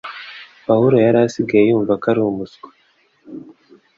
[0.67, 2.67] Pawulo yari asigaye yumva ko ari umuswa